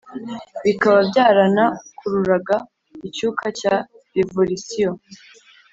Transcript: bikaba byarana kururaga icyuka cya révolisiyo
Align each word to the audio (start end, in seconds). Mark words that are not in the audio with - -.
bikaba 0.65 0.99
byarana 1.09 1.65
kururaga 1.97 2.55
icyuka 3.07 3.45
cya 3.59 3.75
révolisiyo 4.15 4.91